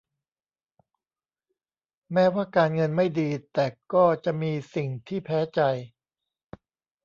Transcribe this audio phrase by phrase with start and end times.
[2.13, 5.61] แม้ว่าการเงินไม่ดีแต่ก็จะมีสิ่งที่แพ้ใจ